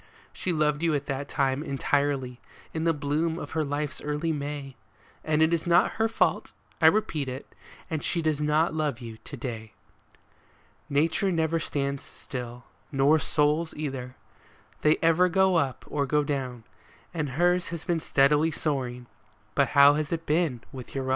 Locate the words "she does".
8.03-8.41